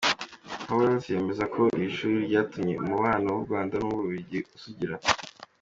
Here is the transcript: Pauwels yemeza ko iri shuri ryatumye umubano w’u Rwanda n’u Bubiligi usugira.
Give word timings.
Pauwels 0.65 1.03
yemeza 1.13 1.43
ko 1.53 1.61
iri 1.77 1.87
shuri 1.95 2.15
ryatumye 2.27 2.73
umubano 2.83 3.27
w’u 3.33 3.43
Rwanda 3.45 3.73
n’u 3.77 3.89
Bubiligi 3.95 4.39
usugira. 4.57 4.95